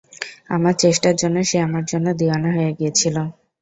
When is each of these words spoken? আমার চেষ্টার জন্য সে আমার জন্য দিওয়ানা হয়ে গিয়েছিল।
আমার 0.49 0.73
চেষ্টার 0.83 1.15
জন্য 1.21 1.37
সে 1.49 1.57
আমার 1.67 1.83
জন্য 1.91 2.07
দিওয়ানা 2.19 2.49
হয়ে 2.55 2.71
গিয়েছিল। 2.79 3.15